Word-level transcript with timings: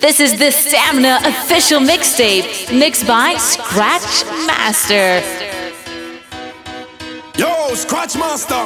This 0.00 0.18
is 0.18 0.38
the 0.38 0.50
Stamina 0.50 1.18
official 1.24 1.78
mixtape, 1.78 2.72
mixed 2.72 3.06
by 3.06 3.34
Scratch 3.34 4.24
Master. 4.46 5.20
Yo, 7.36 7.74
Scratch 7.74 8.16
Master. 8.16 8.64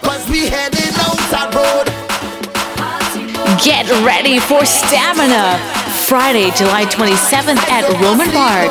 Cause 0.00 0.30
we 0.30 0.46
heading 0.46 0.94
out 0.94 1.18
that 1.34 1.50
road. 1.52 1.90
Get 3.64 3.90
ready 4.06 4.38
for 4.38 4.64
Stamina. 4.64 5.58
Friday, 6.06 6.52
July 6.52 6.84
27th 6.84 7.58
at 7.68 7.84
Roman 8.00 8.30
Park. 8.30 8.70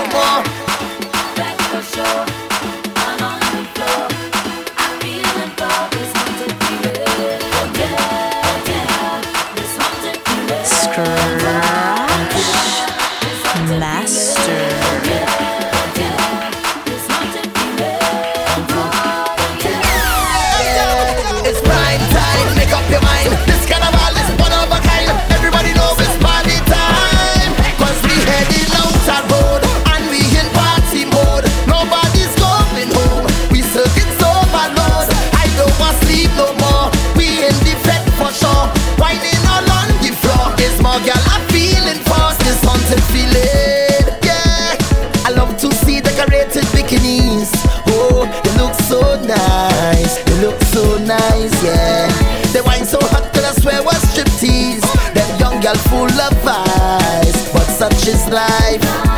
Life. 58.34 59.13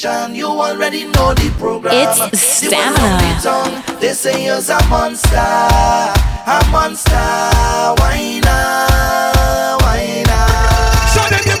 Qualification. 0.00 0.34
You 0.34 0.46
already 0.46 1.04
know 1.04 1.34
the 1.34 1.52
program. 1.58 1.92
It's 1.94 2.40
stamina. 2.40 3.40
the 3.42 3.96
They 4.00 4.12
say 4.12 4.44
you're 4.44 4.56
a 4.56 4.88
monster, 4.88 5.36
a 5.36 6.60
monster. 6.70 7.10
Why 8.00 8.40
not? 8.44 9.82
Why 9.82 10.22
not? 10.26 11.59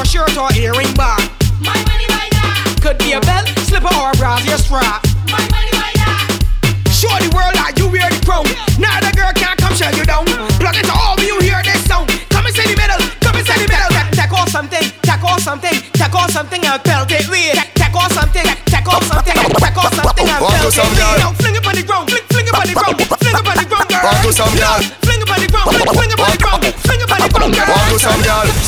Or 0.00 0.04
shirt 0.08 0.32
or 0.40 0.48
earring 0.56 0.88
bar. 0.96 1.18
My 1.60 1.76
money 1.84 2.08
buy 2.08 2.24
that, 2.32 2.80
Could 2.80 2.96
be 2.98 3.12
a 3.12 3.20
belt, 3.20 3.44
slipper 3.68 3.92
or 4.00 4.10
a 4.10 4.16
brassiere 4.16 4.56
strap. 4.56 5.04
my 5.28 5.36
money 5.52 5.68
buy 5.76 5.92
that. 6.00 6.40
Show 6.88 7.12
the 7.20 7.28
world 7.36 7.52
that 7.60 7.76
you 7.76 7.84
wear 7.92 8.08
the 8.08 8.16
crown. 8.24 8.48
Now 8.80 8.96
the 9.04 9.12
girl 9.12 9.28
can't 9.36 9.60
come 9.60 9.76
shut 9.76 9.92
you 10.00 10.08
down. 10.08 10.24
Plug 10.56 10.72
it 10.80 10.88
to 10.88 10.94
all 10.96 11.20
when 11.20 11.28
you 11.28 11.36
hear 11.44 11.60
this 11.68 11.84
sound. 11.84 12.08
Come 12.32 12.48
and 12.48 12.54
say 12.56 12.64
the 12.64 12.76
middle, 12.80 12.96
come 13.20 13.36
and 13.36 13.44
say 13.44 13.56
the 13.60 13.68
middle. 13.68 13.90
Tack- 13.92 14.08
Tackle 14.16 14.46
something, 14.48 14.84
tackle 15.04 15.36
something, 15.44 15.76
tackle 15.92 16.28
something 16.32 16.60
and 16.64 16.80
pelt 16.80 17.12
it 17.12 17.28
with. 17.28 17.52
Tack- 17.52 17.74
Tackle 17.76 18.08
something, 18.16 18.46
tackle 18.72 19.00
something, 19.04 19.36
tackle 19.36 19.90
something 19.92 20.26
and 20.32 20.40
Want 20.40 20.56
to 20.56 20.64
pelt 20.64 20.72
it 20.72 20.80
some 20.80 20.88
with. 20.96 21.20
Now 21.20 21.32
fling 21.36 21.56
it 21.60 21.66
on 21.68 21.74
the 21.76 21.84
ground, 21.84 22.06
fling, 22.08 22.24
fling 22.32 22.46
it 22.48 22.54
on 22.56 22.64
the 22.64 22.72
ground, 22.72 22.96
fling 23.20 23.36
it 23.36 23.44
on 23.44 23.56
the 23.60 23.66
ground, 23.68 23.86
girl. 23.92 24.00
Want 24.08 24.24
to 24.24 24.30
some 24.32 24.52
girl? 24.56 24.78
Fling 25.04 25.20
it 25.20 25.28
on 25.28 25.38
the 25.44 25.48
ground, 25.52 25.66
fling, 25.68 25.84
fling 25.92 26.08
it 26.08 26.16
on 26.16 26.16
the 26.16 26.16
ground, 26.16 26.16
fling 26.16 26.19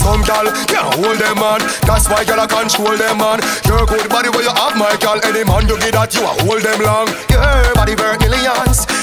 some 0.03 0.23
girl 0.23 0.47
can't 0.67 0.95
hold 0.99 1.19
them 1.19 1.39
man. 1.39 1.61
That's 1.87 2.09
why 2.11 2.25
girl 2.25 2.41
I 2.41 2.47
control 2.47 2.97
them 2.99 3.19
man. 3.19 3.39
Your 3.67 3.87
good 3.87 4.11
body 4.11 4.29
where 4.29 4.43
you 4.43 4.51
have 4.51 4.75
my 4.77 4.95
girl. 4.99 5.19
Any 5.23 5.45
man 5.47 5.69
you 5.71 5.79
get 5.79 5.95
that 5.95 6.11
you 6.15 6.27
a 6.27 6.33
hold 6.43 6.63
them 6.63 6.81
long. 6.83 7.07
Your 7.31 7.75
body 7.75 7.95
worth 7.95 8.21
millions. 8.21 9.02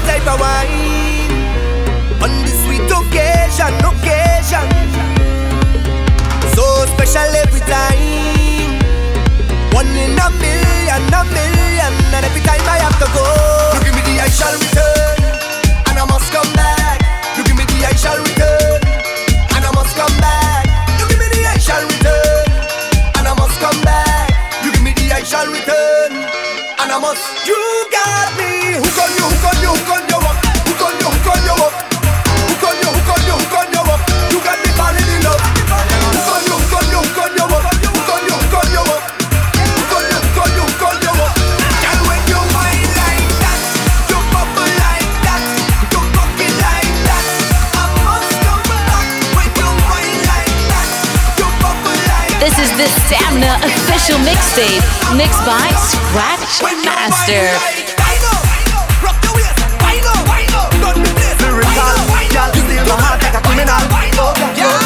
A 0.00 0.06
type 0.06 0.26
of 0.32 0.40
wine. 0.40 1.32
On 2.24 2.32
the 2.44 2.52
sweet 2.64 2.88
occasion, 2.88 3.74
occasion. 3.84 4.68
So 6.56 6.64
special 6.96 7.28
every 7.36 7.60
time. 7.60 8.80
One 9.76 9.92
in 9.92 10.16
a 10.16 10.28
million, 10.40 11.04
a 11.12 11.22
million. 11.36 11.92
And 12.16 12.24
every 12.24 12.40
time 12.40 12.64
I 12.64 12.78
have 12.80 12.96
to 13.00 13.08
go, 13.12 13.24
you 13.76 13.80
give 13.84 13.94
me 13.94 14.02
the 14.08 14.24
I 14.24 14.28
shall 14.32 14.56
return. 14.56 15.20
And 15.88 15.98
I 15.98 16.04
must 16.08 16.32
come 16.32 16.50
back. 16.54 17.00
You 17.36 17.44
give 17.44 17.56
me 17.56 17.64
the 17.64 17.84
I 17.84 17.92
shall 17.92 18.16
return. 18.16 18.80
And 19.52 19.64
I 19.64 19.70
must 19.74 19.94
come 19.96 20.16
back. 20.16 20.64
You 20.98 21.08
give 21.08 21.18
me 21.20 21.28
the 21.28 21.44
I 21.44 21.58
shall 21.60 21.84
return. 21.84 22.48
And 23.20 23.28
I 23.28 23.34
must 23.36 23.60
come 23.60 23.80
back. 23.84 24.32
You 24.64 24.72
give 24.72 24.82
me 24.82 24.92
the 24.96 25.12
I 25.12 25.22
shall 25.22 25.46
return. 25.46 26.12
And 26.80 26.88
I 26.88 26.98
must. 26.98 27.20
You 27.46 27.60
got 27.92 27.99
mixtape, 54.18 54.82
mixed 55.16 55.44
by 55.46 55.70
Scratch 55.76 56.62
Master. 56.84 57.50
You 64.56 64.79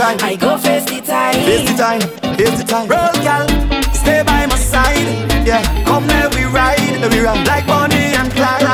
crime, 0.00 0.16
I 0.24 0.34
go 0.34 0.56
face 0.56 0.88
the 0.88 1.04
time. 1.04 1.36
Here's 1.44 1.68
the 1.68 1.76
time, 1.76 2.00
here's 2.40 2.56
the 2.56 2.64
time. 2.64 2.88
Roll, 2.88 3.12
girl, 3.20 3.44
stay 3.92 4.24
by 4.24 4.48
my 4.48 4.56
side. 4.56 5.04
Yeah, 5.44 5.60
come 5.84 6.08
let 6.08 6.32
we 6.32 6.48
ride, 6.48 6.80
let 7.04 7.12
we 7.12 7.20
ride 7.20 7.44
like 7.44 7.68
Bonnie 7.68 8.16
and 8.16 8.32
Clyde. 8.32 8.64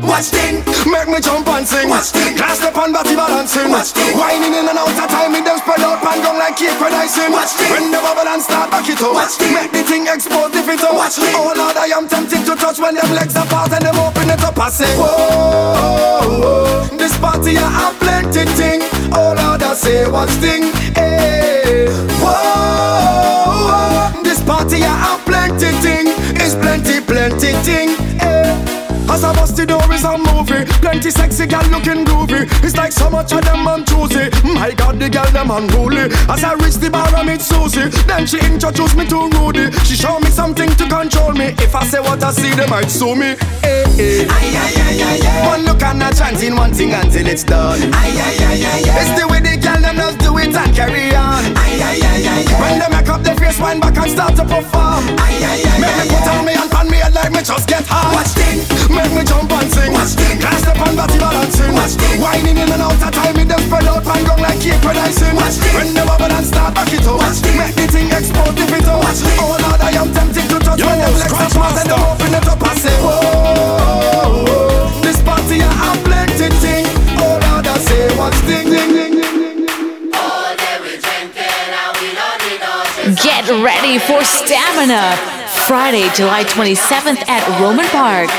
Watch 0.00 0.32
thing, 0.32 0.64
make 0.88 1.08
me 1.12 1.20
jump 1.20 1.44
and 1.48 1.68
sing. 1.68 1.92
Watch 1.92 2.08
thing, 2.16 2.36
class 2.40 2.64
up 2.64 2.76
on 2.80 2.92
body 2.96 3.12
balancing. 3.12 3.68
Watch 3.68 3.92
thing, 3.92 4.16
whining 4.16 4.56
in 4.56 4.64
and 4.64 4.80
out 4.80 4.96
of 4.96 5.08
time, 5.12 5.32
me 5.32 5.44
them 5.44 5.60
spread 5.60 5.84
out 5.84 6.00
pan 6.00 6.24
down 6.24 6.40
like 6.40 6.56
cake 6.56 6.80
when 6.80 6.92
I 6.96 7.04
sing. 7.04 7.28
Watch 7.28 7.52
thing, 7.52 7.68
when 7.68 7.92
the 7.92 8.00
bubble 8.00 8.24
and 8.24 8.40
start 8.40 8.72
back 8.72 8.88
it 8.88 8.96
up. 8.96 9.12
Watch 9.12 9.36
thing, 9.36 9.52
make 9.52 9.72
the 9.76 9.84
thing 9.84 10.08
explode 10.08 10.56
if 10.56 10.68
it 10.72 10.80
up. 10.80 10.96
Watch 10.96 11.20
thing, 11.20 11.36
oh 11.36 11.52
Lord, 11.52 11.76
I 11.76 11.92
am 11.92 12.08
tempted 12.08 12.48
to 12.48 12.56
touch 12.56 12.80
when 12.80 12.96
them 12.96 13.12
legs 13.12 13.36
apart 13.36 13.72
and 13.76 13.84
them 13.84 14.00
open 14.00 14.32
it 14.32 14.40
up. 14.40 14.56
I 14.56 14.70
say, 14.72 14.88
whoa, 14.96 16.88
this 16.96 17.12
party 17.20 17.60
I 17.60 17.68
have 17.68 17.96
plenty 18.00 18.48
thing. 18.56 18.91
Oh 19.14 19.34
Lord, 19.36 19.62
I 19.62 19.74
say, 19.74 20.08
watch 20.10 20.30
thing, 20.40 20.72
hey, 20.94 21.84
eh. 21.86 21.90
whoa, 22.22 24.22
this 24.22 24.42
party 24.42 24.82
I 24.82 24.94
have 25.04 25.20
plenty 25.26 25.70
thing. 25.84 26.06
Is 26.40 26.54
plenty, 26.54 26.98
plenty 27.00 27.52
thing, 27.62 27.88
hey. 27.90 28.11
As 29.10 29.24
I 29.24 29.32
bust 29.34 29.56
the 29.56 29.66
door 29.66 29.82
is 29.92 30.04
a 30.04 30.16
movie. 30.16 30.64
Plenty 30.80 31.10
sexy 31.10 31.46
gal 31.46 31.64
looking 31.70 32.04
groovy. 32.04 32.48
It's 32.64 32.76
like 32.76 32.92
so 32.92 33.10
much 33.10 33.32
of 33.32 33.42
them 33.44 33.66
I'm 33.68 33.84
choosy. 33.84 34.30
My 34.54 34.72
God, 34.72 34.98
the 34.98 35.08
gal 35.08 35.26
them 35.32 35.50
unruly 35.50 36.08
As 36.28 36.44
I 36.44 36.54
reach 36.54 36.76
the 36.76 36.90
bar 36.90 37.06
I 37.14 37.22
meet 37.24 37.40
Susie. 37.42 37.88
Then 38.06 38.26
she 38.26 38.38
introduced 38.40 38.96
me 38.96 39.06
to 39.08 39.28
Rudy. 39.38 39.70
She 39.84 39.96
show 39.96 40.18
me 40.20 40.28
something 40.30 40.70
to 40.76 40.88
control 40.88 41.32
me. 41.32 41.54
If 41.60 41.74
I 41.74 41.84
say 41.84 42.00
what 42.00 42.22
I 42.22 42.32
see 42.32 42.50
they 42.54 42.66
might 42.66 42.90
sue 42.90 43.14
me. 43.14 43.36
Eh, 43.62 43.66
eh. 43.66 43.84
Hey, 43.92 44.24
hey. 44.24 44.26
Aye, 44.28 44.56
aye, 44.56 44.74
aye, 44.80 45.02
aye, 45.02 45.20
aye. 45.28 45.46
One 45.48 45.64
look 45.64 45.82
and 45.82 46.02
a 46.02 46.12
chanting 46.14 46.56
one 46.56 46.72
thing 46.72 46.92
until 46.92 47.26
it's 47.26 47.44
done. 47.44 47.80
Aye, 47.92 48.16
aye, 48.16 48.38
aye, 48.48 48.64
aye, 48.64 48.84
aye. 48.88 49.00
It's 49.02 49.12
the 49.20 49.28
way 49.28 49.40
the 49.40 49.56
gal 49.60 49.80
them 49.80 49.96
just 49.96 50.18
do 50.18 50.36
it 50.38 50.54
and 50.56 50.74
carry 50.74 51.14
on. 51.14 51.44
Aye, 51.56 51.78
aye, 51.80 52.00
aye, 52.00 52.26
aye, 52.32 52.44
aye. 52.48 52.60
When 52.60 52.78
they 52.80 52.88
make 52.96 53.08
up 53.08 53.22
their 53.22 53.36
face 53.36 53.58
wind 53.60 53.80
back 53.82 53.96
and 53.96 54.10
start 54.10 54.36
to 54.36 54.44
perform. 54.44 55.04
Aye, 55.20 55.42
aye, 55.44 55.62
aye, 55.68 55.80
Make 55.80 55.96
me 56.00 56.04
put 56.16 56.26
on 56.32 56.44
me 56.46 56.52
and 56.54 56.70
pan 56.70 56.88
me 56.90 56.96
head 56.98 57.14
like 57.14 57.32
me 57.32 57.42
just 57.42 57.68
get 57.68 57.84
hard 57.86 58.14
Watch 58.14 58.32
thing, 58.38 58.60
make 58.92 59.12
me 59.12 59.22
jump 59.24 59.50
and 59.50 59.68
sing. 59.72 59.92
Watch 59.92 60.14
thing, 60.14 60.38
cast 60.38 60.66
up 60.68 60.80
on 60.80 60.96
body 60.96 61.18
balancing 61.18 61.72
Watch 61.72 61.94
thing, 61.96 62.20
whining 62.20 62.56
in 62.56 62.68
and 62.68 62.82
out 62.82 63.00
of 63.00 63.10
time 63.12 63.34
Me 63.36 63.44
them 63.44 63.60
spread 63.60 63.86
out 63.88 64.04
and 64.04 64.26
gong 64.26 64.40
like 64.40 64.60
cake 64.60 64.82
when 64.84 64.96
I 64.96 65.10
sing 65.10 65.34
Watch 65.36 65.56
thing, 65.60 65.74
when 65.74 65.94
the 65.94 66.04
bubble 66.04 66.32
and 66.32 66.46
start 66.46 66.74
back 66.74 66.92
it 66.92 67.06
up. 67.06 67.16
Watch 67.18 67.38
thing, 67.40 67.56
make 67.58 67.74
the 67.74 67.86
thing 67.88 68.08
explode 68.12 68.58
if 68.58 68.72
it 68.72 68.88
up. 68.88 69.00
Watch 69.02 69.20
thing, 69.24 69.38
oh 69.40 69.56
Lord 69.56 69.80
I 69.80 69.90
am 69.96 70.08
tempted 70.12 70.46
to 70.48 70.58
touch 70.60 70.80
When 70.80 70.98
them 70.98 71.14
legs 71.16 71.32
apart 71.32 71.76
and 71.80 71.88
them 71.90 72.02
open 72.04 72.32
it 72.34 72.48
up 72.48 72.62
I 72.62 72.74
say 72.76 72.96
whoa, 73.00 74.46
whoa 74.46 75.00
This 75.02 75.18
party 75.22 75.62
I 75.62 75.72
have 75.72 76.00
plenty 76.04 76.48
thing. 76.60 76.84
Oh 77.18 77.40
Lord 77.40 77.66
I 77.66 77.76
say 77.78 78.06
watch 78.16 78.38
ding, 78.46 78.68
ding, 78.70 78.90
ding 78.92 79.12
Get 83.22 83.50
ready 83.50 83.98
for 83.98 84.22
Stamina. 84.22 85.16
Friday, 85.66 86.08
July 86.14 86.44
27th 86.44 87.28
at 87.28 87.60
Roman 87.60 87.86
Park. 87.86 88.30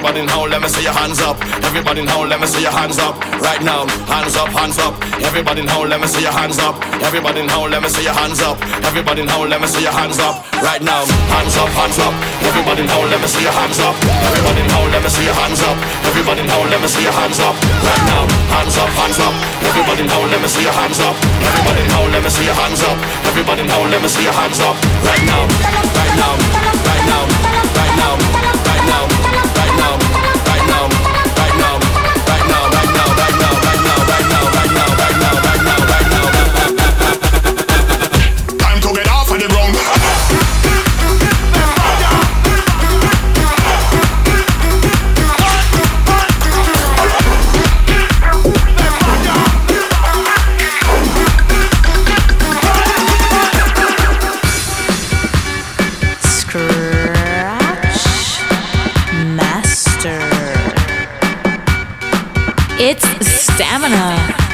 Everybody 0.00 0.24
now, 0.24 0.48
let 0.48 0.62
me 0.64 0.68
see 0.72 0.80
your 0.80 0.96
hands 0.96 1.20
up. 1.20 1.36
Everybody 1.60 2.00
now, 2.00 2.24
let 2.24 2.40
me 2.40 2.46
see 2.48 2.64
your 2.64 2.72
hands 2.72 2.96
up. 2.96 3.20
Right 3.44 3.60
now, 3.60 3.84
hands 4.08 4.32
up, 4.32 4.48
hands 4.48 4.80
up. 4.80 4.96
Everybody 5.20 5.60
now, 5.60 5.84
let 5.84 6.00
me 6.00 6.08
see 6.08 6.24
your 6.24 6.32
hands 6.32 6.56
up. 6.56 6.80
Everybody 7.04 7.44
now, 7.44 7.68
let 7.68 7.84
me 7.84 7.88
see 7.92 8.08
your 8.08 8.16
hands 8.16 8.40
up. 8.40 8.56
Everybody 8.80 9.28
now, 9.28 9.44
let 9.44 9.60
me 9.60 9.68
see 9.68 9.84
your 9.84 9.92
hands 9.92 10.16
up. 10.16 10.40
Right 10.64 10.80
now, 10.80 11.04
hands 11.04 11.52
up, 11.60 11.68
hands 11.76 12.00
up. 12.00 12.16
Everybody 12.48 12.88
now, 12.88 13.04
let 13.12 13.20
me 13.20 13.28
see 13.28 13.44
your 13.44 13.52
hands 13.52 13.76
up. 13.76 13.92
Everybody 14.24 14.64
now, 14.72 14.88
let 14.88 15.04
me 15.04 15.10
see 15.12 15.24
your 15.28 15.36
hands 15.36 15.60
up. 15.68 15.76
Everybody 16.08 16.42
now, 16.48 16.64
let 16.64 16.80
me 16.80 16.88
see 16.88 17.04
your 17.04 17.12
hands 17.12 17.36
up. 17.44 17.54
Right 17.60 18.04
now, 18.08 18.24
hands 18.56 18.76
up, 18.80 18.88
hands 18.96 19.20
up. 19.20 19.34
Everybody 19.68 20.08
now, 20.08 20.24
let 20.32 20.40
me 20.40 20.48
see 20.48 20.64
your 20.64 20.72
hands 20.80 20.96
up. 21.04 21.12
Everybody 21.44 21.84
now, 21.92 22.08
let 22.08 22.24
me 22.24 22.30
see 22.32 22.48
your 22.48 22.56
hands 22.56 22.80
up. 22.88 22.96
Everybody 23.28 23.68
now, 23.68 23.84
let 23.84 24.00
me 24.00 24.08
see 24.08 24.24
your 24.24 24.32
hands 24.32 24.64
up. 24.64 24.80
Right 25.04 25.24
now, 25.28 25.44
right 25.92 26.14
now, 26.16 26.32
right 26.88 27.04
now, 27.04 27.22
right 27.76 27.96
now, 28.00 28.39
Yeah. 63.90 64.49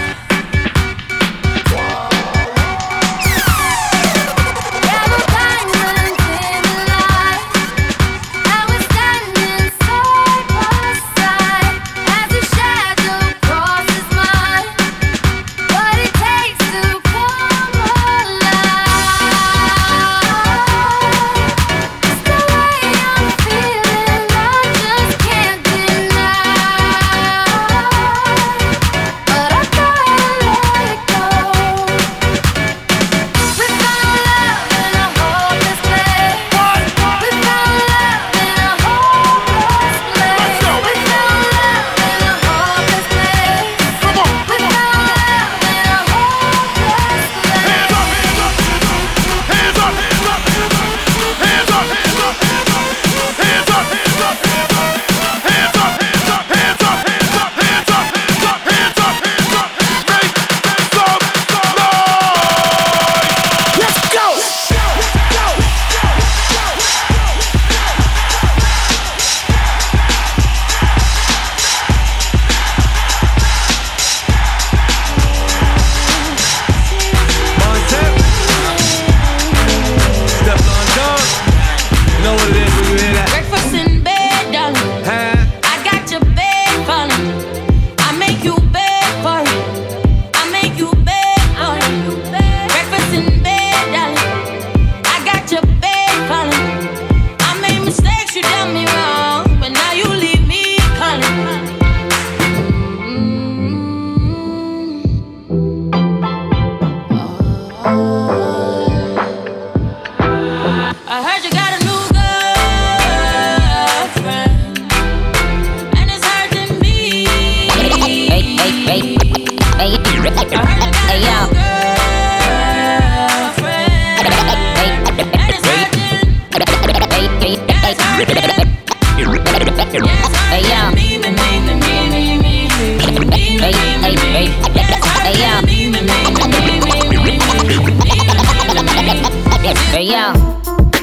Hey, 140.06 140.12
yo. 140.12 140.32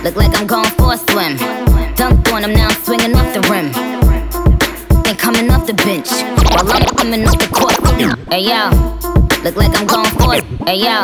Look 0.01 0.15
like 0.15 0.33
I'm 0.39 0.47
going 0.47 0.69
for 0.79 0.93
a 0.93 0.97
swim. 0.97 1.35
Dunked 1.99 2.31
on 2.31 2.41
him, 2.41 2.53
now 2.53 2.69
I'm 2.69 2.73
now 2.73 2.83
swinging 2.85 3.13
off 3.17 3.33
the 3.33 3.41
rim. 3.51 3.67
Ain't 5.05 5.19
coming 5.19 5.51
off 5.51 5.67
the 5.67 5.73
bench 5.73 6.07
while 6.55 6.71
I'm 6.71 6.85
coming 6.95 7.27
off 7.27 7.37
the 7.37 7.51
court. 7.51 7.75
Hey, 8.31 8.47
yo. 8.47 8.71
Look 9.43 9.57
like 9.57 9.75
I'm 9.75 9.85
going 9.87 10.09
for 10.15 10.35
it. 10.35 10.45
Hey, 10.63 10.79
yo. 10.79 11.03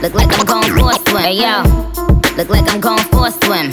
Look 0.00 0.14
like 0.14 0.30
I'm 0.38 0.46
going 0.46 0.70
for 0.70 0.92
a 0.92 0.98
swim. 1.02 1.22
Hey, 1.26 1.34
yo. 1.34 1.66
Look 2.36 2.48
like 2.48 2.72
I'm 2.72 2.80
going 2.80 3.02
for 3.10 3.26
a 3.26 3.32
swim. 3.42 3.72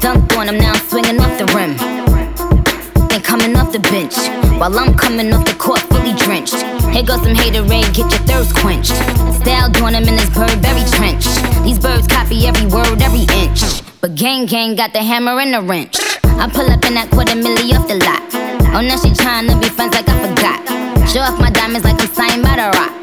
Dunked 0.00 0.34
on 0.38 0.48
him, 0.48 0.56
now 0.56 0.72
I'm 0.72 0.88
swinging 0.88 1.20
off 1.20 1.36
the 1.36 1.44
rim. 1.52 1.76
Ain't 3.12 3.24
coming 3.24 3.54
off 3.56 3.72
the 3.72 3.80
bench 3.92 4.16
while 4.58 4.72
I'm 4.78 4.96
coming 4.96 5.34
off 5.34 5.44
the 5.44 5.54
court 5.58 5.80
fully 5.92 6.14
drenched. 6.14 6.64
Here 6.96 7.02
goes 7.02 7.20
some 7.20 7.36
haterade, 7.36 7.92
get 7.92 8.08
your 8.08 8.24
thirst 8.24 8.56
quenched. 8.56 8.96
Style 9.42 9.68
doing 9.68 9.92
him 9.92 10.08
in 10.08 10.16
this 10.16 10.30
Burberry 10.32 10.84
trench. 10.96 11.45
These 11.66 11.80
birds 11.80 12.06
copy 12.06 12.46
every 12.46 12.66
word, 12.66 13.02
every 13.02 13.26
inch. 13.42 13.82
But 14.00 14.14
gang 14.14 14.46
gang 14.46 14.76
got 14.76 14.92
the 14.92 15.02
hammer 15.02 15.40
and 15.40 15.52
the 15.52 15.60
wrench. 15.60 15.98
I 16.22 16.46
pull 16.46 16.70
up 16.70 16.84
in 16.86 16.94
that 16.94 17.10
quarter 17.10 17.34
milli 17.34 17.74
off 17.74 17.90
the 17.90 17.98
lot. 18.06 18.22
Oh, 18.70 18.86
now 18.86 18.94
she 18.94 19.10
tryna 19.10 19.58
be 19.60 19.66
friends 19.66 19.98
like 19.98 20.06
I 20.06 20.14
forgot. 20.14 20.62
Show 21.10 21.26
off 21.26 21.40
my 21.42 21.50
diamonds 21.50 21.82
like 21.82 21.98
I'm 21.98 22.06
signed 22.14 22.46
by 22.46 22.54
the 22.54 22.70
rock. 22.70 22.94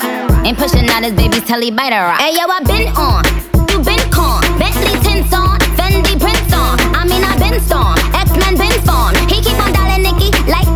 Ain't 0.48 0.58
pushing 0.58 0.88
out 0.88 1.04
his 1.04 1.12
baby's 1.12 1.44
telly 1.44 1.72
by 1.76 1.92
the 1.92 2.00
rock. 2.08 2.24
Hey 2.24 2.40
yo, 2.40 2.48
I 2.48 2.64
been 2.64 2.88
on, 2.96 3.28
you 3.68 3.84
been 3.84 4.00
con. 4.08 4.40
Bentley 4.56 4.96
tints 5.04 5.36
on, 5.36 5.60
Fendi 5.76 6.16
prints 6.16 6.56
on. 6.56 6.80
I 6.96 7.04
mean 7.04 7.20
I 7.20 7.36
been 7.36 7.60
storm, 7.60 8.00
X 8.16 8.32
Men 8.40 8.56
been 8.56 8.80
formed. 8.88 9.20
He 9.28 9.44
keep 9.44 9.60
on 9.60 9.76
dialing 9.76 10.08
Nicki 10.08 10.32
like 10.48 10.72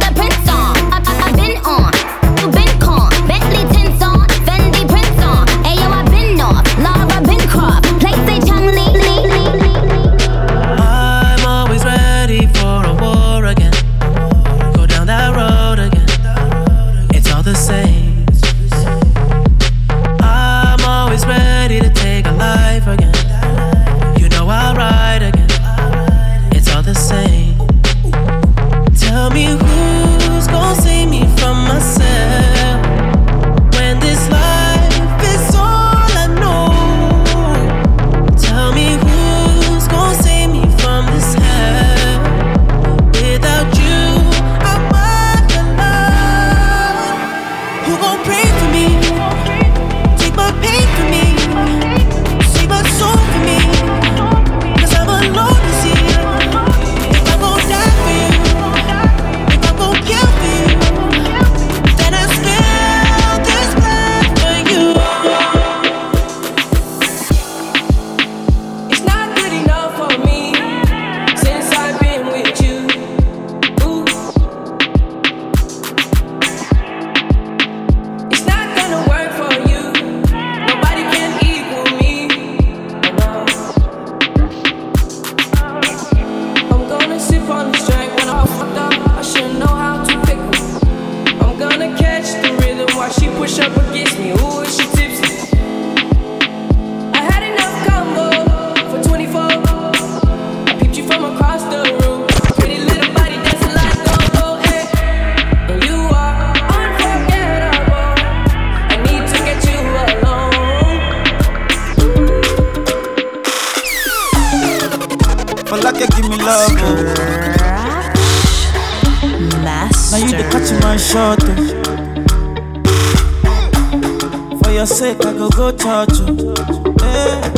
go 125.57 125.71
go 125.71 125.77
church, 125.77 126.19
oh. 126.21 127.01
Eh. 127.01 127.51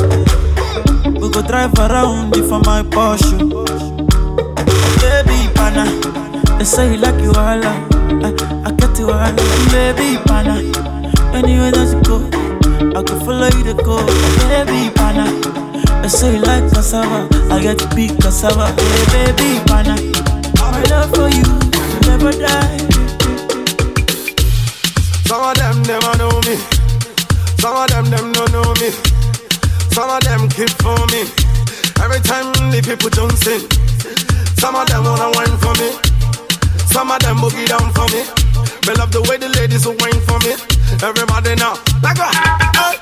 We 1.19 1.29
go 1.29 1.41
drive 1.41 1.73
around 1.79 2.33
you 2.35 2.47
for 2.47 2.59
my 2.59 2.81
Porsche. 2.83 3.37
oh. 3.53 3.65
Baby, 5.01 5.53
pana, 5.53 5.83
they 6.57 6.63
say 6.63 6.93
you 6.93 6.97
like 6.99 7.21
you 7.21 7.31
all, 7.31 7.61
I, 7.61 7.75
I 8.65 8.71
get 8.71 8.97
you 8.99 9.11
all, 9.11 9.33
baby, 9.71 10.17
pana. 10.25 10.55
Anywhere 11.35 11.71
that 11.71 11.91
you 11.91 12.01
go, 12.07 12.17
I 12.97 13.03
can 13.03 13.19
follow 13.25 13.47
you 13.57 13.63
to 13.65 13.73
go, 13.83 13.97
baby, 14.47 14.89
pana. 14.95 15.25
They 16.01 16.07
say 16.07 16.35
you 16.35 16.41
like 16.41 16.71
cassava, 16.71 17.27
I 17.53 17.61
get 17.61 17.79
to 17.79 17.87
be 17.95 18.07
cassava, 18.07 18.67
hey, 19.11 19.33
baby, 19.35 19.59
pana. 19.67 19.95
My 20.55 20.81
love 20.89 21.11
for 21.13 21.27
you 21.27 21.43
will 21.43 22.01
never 22.07 22.31
die. 22.31 22.77
Some 25.27 25.43
of 25.43 25.55
them 25.57 25.83
never 25.83 26.17
know 26.17 26.39
me. 26.47 26.78
Some 27.59 27.75
of 27.75 27.89
them 27.89 28.05
them 28.09 28.31
don't 28.31 28.51
know 28.53 28.73
me. 28.79 28.89
Some 29.91 30.09
of 30.09 30.23
them 30.23 30.47
keep 30.47 30.69
for 30.79 30.95
me. 31.11 31.27
Every 31.99 32.21
time 32.23 32.47
the 32.71 32.79
people 32.79 33.09
jump 33.11 33.35
in. 33.51 33.59
Some 34.55 34.75
of 34.75 34.87
them 34.87 35.03
wanna 35.03 35.27
wine 35.35 35.57
for 35.59 35.75
me. 35.75 35.91
Some 36.87 37.11
of 37.11 37.19
them 37.19 37.35
boogie 37.37 37.67
down 37.67 37.91
for 37.91 38.07
me. 38.15 38.23
Me 38.87 38.93
love 38.95 39.11
the 39.11 39.21
way 39.27 39.35
the 39.35 39.49
ladies 39.59 39.85
will 39.85 39.99
wine 39.99 40.21
for 40.23 40.39
me. 40.47 40.55
Everybody 41.03 41.55
now, 41.55 41.75
like 42.01 42.19
a 42.19 42.31
hey. 42.79 42.95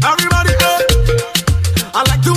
Everybody, 0.00 0.56
hey. 0.56 0.80
I 1.92 2.00
like 2.08 2.22
the 2.24 2.31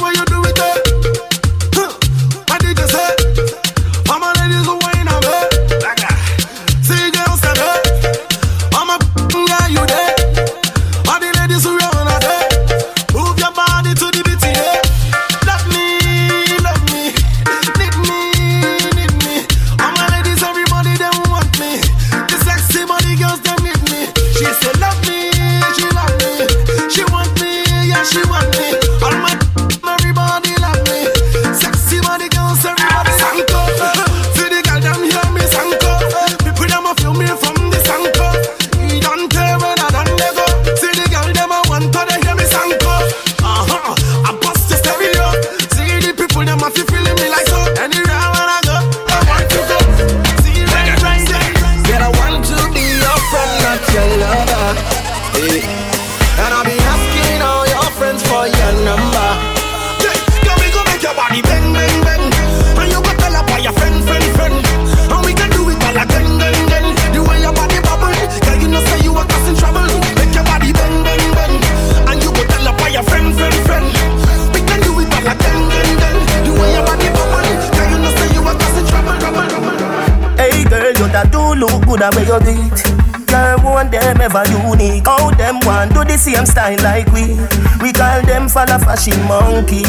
good 81.95 82.03
at 82.03 82.15
where 82.15 82.25
you 82.27 82.39
do 82.43 82.51
it. 82.67 83.27
Girl, 83.27 83.58
one 83.63 83.89
them 83.89 84.21
ever 84.21 84.43
unique. 84.51 85.05
How 85.05 85.31
them 85.31 85.60
want 85.63 85.93
do 85.93 86.03
the 86.03 86.17
same 86.17 86.45
style 86.45 86.77
like 86.84 87.08
we? 87.12 87.39
We 87.81 87.93
call 87.93 88.21
them 88.23 88.49
follow 88.49 88.79
fashion 88.79 89.19
monkey. 89.27 89.88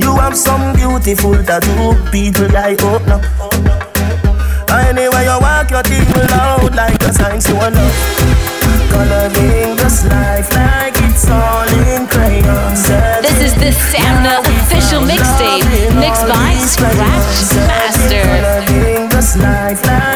You 0.00 0.16
have 0.16 0.36
some 0.36 0.74
beautiful 0.74 1.36
tattoo, 1.44 1.96
people 2.10 2.48
like 2.52 2.80
oh, 2.82 2.96
open 2.96 3.12
up. 3.12 3.24
Anyway, 4.70 5.24
you 5.24 5.38
walk 5.40 5.70
your 5.70 5.82
thing 5.82 6.06
loud 6.32 6.74
like 6.74 7.00
a 7.02 7.12
sign 7.12 7.40
to 7.40 7.52
a 7.52 7.68
love. 7.70 7.96
Coloring 8.90 9.76
this 9.76 10.04
life 10.06 10.48
like 10.52 10.96
it's 11.04 11.28
all 11.28 11.68
in 11.92 12.06
crayons. 12.08 12.88
This 13.20 13.52
is 13.52 13.54
the 13.54 13.72
Stamina 13.72 14.40
official 14.40 15.02
mixtape, 15.02 15.94
mixed 15.96 16.26
by 16.28 16.56
Scratch 16.64 16.96
Master. 19.36 20.15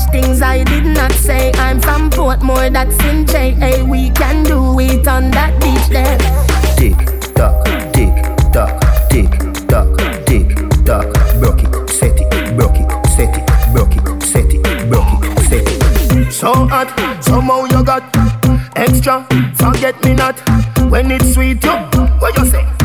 So 0.00 0.06
much 0.06 0.12
things 0.12 0.42
I 0.42 0.64
did 0.64 0.84
not 0.84 1.12
say. 1.12 1.52
I'm 1.54 1.80
from 1.80 2.10
Portmore, 2.10 2.72
that's 2.72 2.98
in 3.04 3.26
J. 3.26 3.52
Hey, 3.52 3.82
we 3.82 4.10
can 4.10 4.44
do 4.44 4.78
it 4.80 5.06
on 5.06 5.30
that 5.32 5.60
beach 5.60 5.88
there. 5.88 6.18
Tick 6.76 6.96
tock, 7.34 7.64
tick 7.92 8.14
tock, 8.52 8.80
tick 9.10 9.30
tock, 9.68 9.96
tick 10.26 10.48
tock. 10.84 11.06
Broke 11.40 11.62
it, 11.64 11.90
set 11.90 12.18
it, 12.20 12.56
broke 12.56 12.76
it, 12.76 13.06
set 13.08 13.36
it, 13.36 13.46
broke 13.72 13.96
it, 13.96 14.22
set 14.22 14.52
it, 14.52 14.88
broke 14.88 15.24
it, 15.24 15.38
set 15.48 15.66
it. 15.66 16.32
So 16.32 16.52
hot, 16.52 16.88
somehow 17.22 17.64
you 17.64 17.84
got 17.84 18.04
extra. 18.76 19.26
Forget 19.54 20.02
me 20.04 20.14
not 20.14 20.38
when 20.90 21.10
it's 21.10 21.34
sweet. 21.34 21.62
You, 21.64 21.72
what 22.20 22.36
you 22.36 22.46
say? 22.46 22.79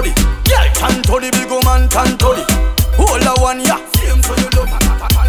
Body 0.00 0.12
no 0.16 0.24
sorry 0.24 0.40
Yeah, 0.48 0.72
tan 0.72 1.02
to 1.02 1.14
the 1.20 1.30
big 1.30 1.50
woman, 1.50 1.88
tan 1.88 2.16
to 2.18 2.30
Hold 2.96 3.22
the 3.22 3.32
one, 3.40 3.60
yeah. 3.60 3.80
Same 3.96 4.22
so 4.22 4.34
you 4.36 4.50
love 4.56 4.72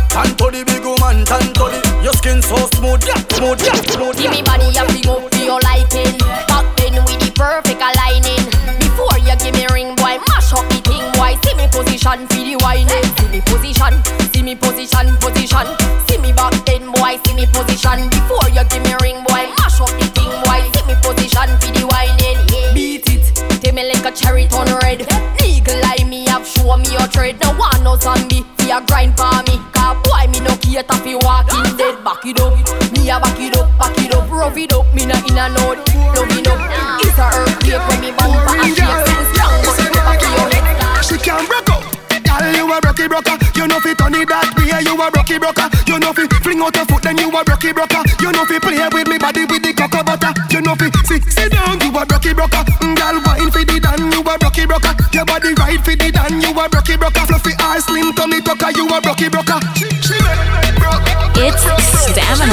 Tan 0.09 0.35
to 0.37 0.45
the 0.51 0.63
big 0.65 0.83
woman, 0.83 1.25
tan 1.25 1.53
to 1.55 1.65
Your 2.03 2.13
skin 2.13 2.41
so 2.41 2.57
smooth, 2.75 3.03
yeah, 3.03 3.19
smooth, 3.35 3.59
yeah, 3.63 3.75
smooth, 3.91 4.17
Give 4.17 4.31
me 4.31 4.41
body 4.43 4.71
a 4.75 4.83
big 4.87 5.07
up 5.07 5.23
for 5.31 5.43
your 5.43 5.59
liking 5.61 6.17
Back 6.47 6.67
then 6.77 6.95
with 7.05 7.19
the 7.19 7.31
perfect 7.35 7.81
aligning. 7.81 8.45
Before 8.79 9.17
you 9.19 9.35
give 9.39 9.55
me 9.55 9.65
ring, 9.71 9.95
boy, 9.95 10.19
mash 10.31 10.51
up 10.53 10.67
the 10.67 10.79
thing, 10.83 11.05
boy. 11.15 11.35
See 11.43 11.55
me 11.55 11.67
position 11.71 12.27
for 12.27 12.43
the 12.43 12.55
whining 12.61 13.07
See 13.17 13.29
me 13.31 13.39
position, 13.41 13.93
see 14.31 14.43
me 14.43 14.55
position, 14.55 15.07
position. 15.19 15.67
See 16.07 16.19
me 16.19 16.31
back 16.33 16.53
then, 16.67 16.91
boy, 16.91 17.17
see 17.23 17.35
me 17.35 17.47
position. 17.47 18.11
Before 18.11 18.47
you 18.51 18.63
give 18.67 18.83
me 18.83 18.93
ring, 19.01 19.19
boy, 19.23 19.47
mash 19.57 19.79
up 19.79 19.91
the 19.95 20.07
thing, 20.11 20.31
boy. 20.43 20.59
See 20.75 20.85
me 20.85 20.95
position 20.99 21.49
for 21.59 21.70
me 23.81 23.93
like 23.93 24.05
a 24.05 24.11
cherry 24.11 24.47
turn 24.47 24.67
red. 24.81 24.99
Legal 25.41 25.81
eye 25.85 26.03
me 26.07 26.25
have 26.27 26.45
show 26.45 26.77
me 26.77 26.91
your 26.91 27.07
trade. 27.07 27.39
No 27.41 27.53
one 27.53 27.83
no 27.83 27.95
zombie, 27.97 28.45
fi 28.57 28.77
a 28.77 28.81
grind 28.85 29.17
for 29.17 29.31
me. 29.47 29.57
Cause 29.73 29.97
boy, 30.03 30.27
me 30.31 30.39
no 30.41 30.55
cater 30.57 30.97
fi 31.01 31.15
walking 31.15 31.77
dead. 31.77 32.03
Back 32.03 32.25
it 32.25 32.39
up, 32.39 32.53
me 32.93 33.09
a 33.09 33.19
back 33.19 33.39
it 33.39 33.57
up, 33.57 33.67
back 33.77 33.97
it 33.97 34.13
up, 34.13 34.29
rough 34.29 34.57
it 34.57 34.73
up. 34.73 34.85
Me 34.93 35.05
no 35.05 35.15
in 35.25 35.37
a 35.37 35.49
node, 35.49 35.79
love 36.13 36.29
it 36.29 36.47
up. 36.47 36.59
It's 37.01 37.17
a 37.17 37.27
earthquake 37.33 37.87
when 37.87 37.99
me 38.01 38.11
bumper 38.11 38.55
a 38.59 38.65
shake. 38.69 38.85
Strong, 39.33 39.57
but 39.65 39.79
it 39.79 39.95
up 39.97 40.21
your 40.21 40.49
head. 40.51 41.05
She 41.05 41.17
can't 41.17 41.47
break 41.47 41.69
up. 41.69 41.83
Girl, 42.21 42.53
you 42.53 42.65
a 42.71 42.79
rocky 42.79 43.07
broker. 43.07 43.37
You 43.55 43.67
know 43.67 43.79
fi 43.79 43.93
turn 43.93 44.15
it 44.15 44.29
that 44.29 44.53
way. 44.57 44.71
You 44.85 44.95
a 44.95 45.09
rocky 45.09 45.37
broker. 45.37 45.67
You 45.87 45.99
know 45.99 46.13
fi 46.13 46.27
fling 46.41 46.61
out 46.61 46.75
your 46.75 46.85
foot, 46.85 47.01
then 47.03 47.17
you 47.17 47.29
a 47.29 47.41
rocky 47.43 47.73
broker. 47.73 48.01
You 48.21 48.31
know 48.31 48.45
fi 48.45 48.59
play 48.59 48.81
with 48.93 49.07
me 49.07 49.17
body 49.17 49.45
with 49.45 49.63
the 49.63 49.73
cocoa 49.73 50.03
butter. 50.03 50.33
You 50.49 50.61
know 50.61 50.75
fi 50.75 50.89
sit 51.05 51.23
sit 51.25 51.51
down. 51.51 51.81
You 51.81 51.89
a 51.91 52.05
rocky 52.05 52.33
broker. 52.33 52.63
A 54.91 55.03
rocky 55.03 55.03
broker. 55.03 55.17
Your 55.17 55.25
body 55.25 55.53
right 55.55 55.79
fi 55.85 55.95
the 55.95 56.11
dan. 56.11 56.41
You 56.41 56.51
a 56.51 56.67
rocky 56.67 56.97
broker. 56.97 57.25
Fluffy 57.27 57.51
ass, 57.59 57.85
slim 57.85 58.13
tummy 58.13 58.41
tucker. 58.41 58.71
You 58.71 58.87
a 58.87 58.99
rocky 59.01 59.29
broker. 59.29 59.59
It's 61.35 61.63
stamina. 62.11 62.51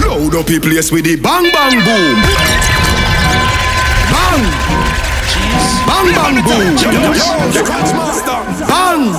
Load 0.00 0.34
up 0.34 0.46
the 0.46 0.58
place 0.60 0.90
with 0.90 1.04
the 1.04 1.16
bang 1.16 1.50
bang 1.52 1.84
boom. 1.84 2.87
Bang 5.98 6.14
bang 6.14 6.38
boom. 6.44 6.76
Bang. 8.68 9.12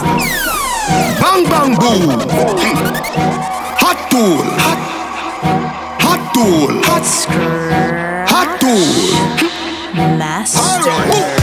Bang 1.20 1.44
bang 1.44 1.76
boom. 1.76 2.08
Hot 3.82 4.00
tool. 4.10 4.46
Hot. 4.64 4.80
Hot 6.00 6.34
tool. 6.34 6.72
Hot 6.88 7.04
Hot 8.32 8.62
tool. 8.62 8.96
Master. 10.18 10.92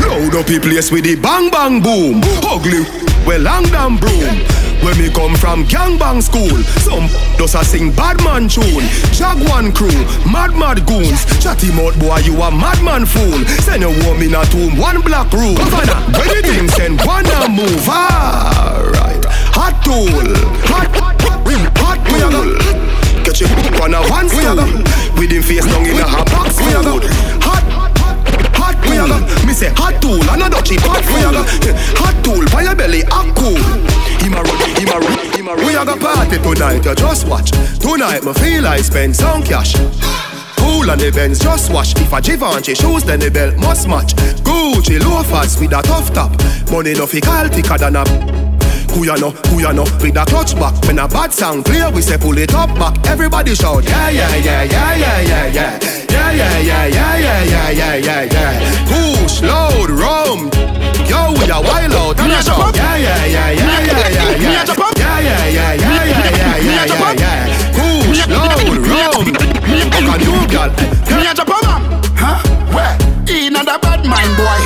Load 0.09 0.37
up 0.37 0.47
the 0.47 0.59
place 0.59 0.91
with 0.91 1.05
the 1.05 1.17
bang 1.17 1.51
bang 1.51 1.83
boom. 1.83 2.23
Ugly. 2.43 2.87
Well, 3.27 3.41
long 3.41 3.65
damn 3.65 3.99
broom. 3.99 4.66
When 4.87 4.99
me 4.99 5.11
come 5.11 5.35
from 5.35 5.65
gangbang 5.65 6.23
school, 6.23 6.63
some 6.87 7.11
does 7.37 7.57
a 7.57 7.65
sing 7.65 7.91
bad 7.91 8.23
man 8.23 8.47
tune. 8.47 8.87
Jaguan 9.11 9.75
crew, 9.75 9.91
mad 10.31 10.55
mad 10.55 10.87
goons. 10.87 11.27
Chatty 11.43 11.75
mouth 11.75 11.99
boy, 11.99 12.23
you 12.23 12.41
a 12.41 12.55
madman 12.55 13.05
fool. 13.05 13.35
Send 13.67 13.83
a 13.83 13.91
woman 14.07 14.31
a 14.33 14.45
tomb, 14.47 14.79
one 14.79 15.01
black 15.03 15.33
room. 15.33 15.57
Governor, 15.57 15.99
when 16.15 16.31
you 16.31 16.43
think 16.43 16.71
send 16.71 17.01
one 17.03 17.27
a 17.27 17.51
move, 17.51 17.89
alright. 17.91 19.27
Hot 19.59 19.75
tool, 19.83 20.07
hot, 20.71 20.87
hot 20.95 21.99
tool. 22.07 22.55
Catch 23.27 23.41
you 23.43 23.51
on 23.83 23.91
a 23.91 23.99
one 24.07 24.29
stool. 24.31 24.55
With 25.19 25.35
him 25.35 25.43
face 25.43 25.67
down 25.67 25.83
in 25.83 25.99
a 25.99 26.07
hot 26.07 26.31
box 26.31 26.63
food. 26.63 27.11
Hot, 27.43 27.65
hot 28.55 28.79
tool. 28.87 29.11
Me 29.45 29.53
say 29.53 29.75
hot 29.75 30.01
tool, 30.01 30.23
another 30.31 30.63
cheap 30.63 30.79
hot 30.87 31.03
fool. 31.03 31.35
Hot 31.99 32.15
tool, 32.23 32.47
by 32.55 32.63
your 32.63 32.77
belly, 32.77 33.03
a 33.03 33.35
cool. 33.35 33.59
Him 34.27 34.35
a 34.35 34.43
run, 34.43 34.59
him 34.75 34.89
a 34.89 34.99
run, 34.99 35.33
him. 35.39 35.65
We 35.65 35.77
a 35.77 35.85
go 35.85 35.97
party 35.97 36.39
tonight, 36.39 36.85
you 36.85 36.95
just 36.97 37.29
watch. 37.29 37.53
Tonight 37.79 38.25
me 38.25 38.33
feel 38.33 38.67
I 38.67 38.79
spend 38.79 39.15
some 39.15 39.41
cash. 39.45 39.75
Cool 40.59 40.91
on 40.91 40.99
the 40.99 41.13
Benz, 41.15 41.39
just 41.39 41.73
wash. 41.73 41.95
If 41.95 42.13
a 42.13 42.21
Givenchy 42.21 42.75
shoes, 42.75 43.05
then 43.05 43.21
the 43.21 43.31
belt 43.31 43.57
must 43.57 43.87
match. 43.87 44.17
Gucci 44.43 44.99
loafers 44.99 45.61
with 45.61 45.71
a 45.73 45.81
tough 45.83 46.13
top. 46.13 46.33
Money 46.73 46.95
no 46.95 47.07
fi 47.07 47.21
call 47.21 47.47
thicker 47.47 47.79
than 47.79 47.95
a 47.95 48.05
who 48.91 49.05
ya 49.05 49.15
know, 49.15 49.31
who 49.31 49.61
ya 49.61 49.73
know 49.73 49.85
With 50.01 50.17
a 50.17 50.25
clutch 50.25 50.55
back 50.55 50.75
When 50.87 50.99
a 50.99 51.07
bad 51.07 51.31
sound 51.31 51.67
clear 51.67 51.91
We 51.91 52.01
say 52.01 52.17
pull 52.17 52.39
it 52.39 52.55
up 52.55 52.71
back 52.79 52.97
Everybody 53.07 53.55
shout 53.55 53.85
Yeah, 53.85 54.09
yeah, 54.09 54.37
yeah, 54.37 54.63
yeah, 54.63 54.97
yeah, 54.97 55.21
yeah, 55.21 55.47
yeah 55.49 55.79
Yeah, 56.09 56.33
yeah, 56.33 56.59
yeah, 56.61 56.87
yeah, 56.87 57.19
yeah, 57.19 57.43
yeah, 57.45 57.71
yeah, 57.71 57.97
yeah, 57.97 58.23
yeah 58.23 58.87
Push, 58.89 59.43
load, 59.43 59.91
rum 59.91 60.49
Yo, 61.11 61.35
we 61.37 61.51
a 61.51 61.61
wild 61.61 61.93
out 61.93 62.06
me 62.29 62.35
a 62.35 62.43
jump 62.43 62.75
yeah 62.77 62.97
Yeah, 62.97 63.27
yeah, 63.27 63.51
yeah, 63.51 63.61
yeah, 63.61 63.87
yeah, 63.87 64.31
yeah. 64.31 64.49
Me 64.49 64.57
a 64.57 64.65
jump 64.65 64.81
up. 64.81 64.99
Yeah, 64.99 65.21
yeah, 65.21 65.47
yeah, 65.47 65.75
yeah, 65.75 66.05
yeah, 66.05 66.17
yeah, 66.17 66.37
yeah. 66.37 66.67
Me 66.67 66.75
a 66.77 66.87
jump 66.87 67.05
up. 67.07 67.17
Push, 67.77 68.23
load, 68.29 68.79
round. 68.87 69.37
Fuck 69.93 70.09
a 70.11 70.19
new 70.19 70.39
girl. 70.51 70.71
Me 71.17 71.27
a 71.27 71.35
jump 71.35 71.51
up. 71.51 71.65
Huh? 72.17 72.39
Where? 72.75 72.95
In 73.29 73.57
a 73.57 73.63
bad 73.65 74.03
mind 74.07 74.37
boy. 74.37 74.59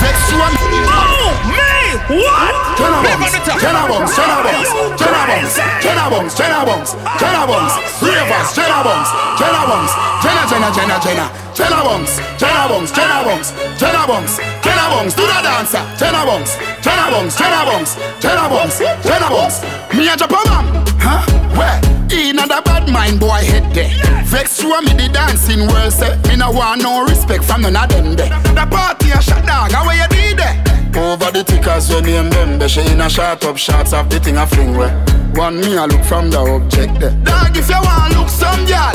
Vex 0.00 0.16
you 0.30 0.38
and. 0.38 0.56
Oh 0.90 1.34
me! 1.50 2.22
What? 2.22 2.67
Turn 2.78 2.94
around 2.94 3.18
Genna 3.58 3.88
Bounce, 3.90 4.14
Genna 4.14 4.38
Bounce, 4.46 4.78
Genna 4.94 5.26
Bounce, 5.26 5.58
Genna 5.82 6.10
Bounce, 6.10 6.34
Genna 6.38 6.64
Bounce, 6.64 6.94
Genna 7.18 7.42
Bounce, 7.44 7.74
Ravers, 8.06 8.54
Genna 8.54 8.84
Bounce, 8.86 9.10
Genna 9.34 9.62
Bounce, 9.66 9.94
Jenna, 10.22 10.46
Jenna, 10.46 10.70
Jenna, 10.70 10.96
Jenna, 11.02 11.26
Genna 11.58 11.82
Bounce, 11.82 12.20
Genna 12.38 12.68
Bounce, 12.68 12.92
Genna 12.92 13.24
Bounce, 13.24 13.50
Genna 13.80 14.06
Bounce, 14.06 14.38
Genna 14.62 14.86
Bounce, 14.94 15.14
do 15.16 15.22
the 15.26 15.42
dancer, 15.42 15.82
Genna 15.98 16.22
Bounce, 16.24 16.54
Genna 16.78 17.10
Bounce, 17.10 17.34
Genna 17.34 17.64
Bounce, 17.66 17.94
Genna 18.22 18.48
Bounce, 18.48 18.78
Genna 19.02 19.28
Bounce. 19.28 19.62
Me 19.96 20.08
a 20.08 20.16
Japan, 20.16 20.46
huh? 21.02 21.26
Where? 21.58 21.80
In 22.14 22.38
a 22.38 22.46
bad 22.46 22.88
mind 22.88 23.18
boy 23.18 23.42
head 23.42 23.74
there. 23.74 23.90
Vex 24.24 24.60
show 24.60 24.80
me 24.82 24.92
the 24.92 25.08
dancing 25.12 25.66
world 25.66 25.92
say 25.92 26.16
me 26.28 26.36
no 26.36 26.52
want 26.52 26.82
no 26.82 27.04
respect 27.04 27.42
from 27.42 27.62
none 27.62 27.74
of 27.74 27.88
them 27.90 28.14
there. 28.14 28.30
The 28.54 28.66
party 28.70 29.10
a 29.10 29.20
shot 29.20 29.44
dog, 29.44 29.72
how 29.72 29.90
you 29.90 30.06
did 30.08 30.38
there? 30.38 30.77
Over 30.98 31.30
the 31.30 31.44
tickers 31.44 31.88
you 31.90 32.02
name 32.02 32.28
them, 32.30 32.58
they 32.58 32.66
she 32.68 32.80
in 32.80 33.00
a 33.00 33.08
shot 33.08 33.44
up 33.44 33.56
shots 33.56 33.92
of 33.92 34.10
the 34.10 34.18
thing 34.18 34.36
a 34.36 34.46
fling 34.46 34.76
where. 34.76 34.92
One 35.34 35.60
me 35.60 35.76
a 35.76 35.86
look 35.86 36.02
from 36.02 36.30
the 36.30 36.38
object 36.38 36.98
there. 36.98 37.14
Dog, 37.22 37.56
if 37.56 37.68
you 37.70 37.78
want 37.78 38.14
look 38.18 38.28
some 38.28 38.66
girl, 38.66 38.90